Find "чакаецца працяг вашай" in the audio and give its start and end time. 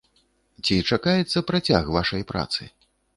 0.95-2.25